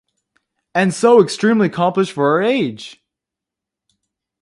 And 0.73 0.95
so 0.95 1.21
extremely 1.21 1.67
accomplished 1.67 2.11
for 2.13 2.31
her 2.35 2.41
age! 2.41 3.03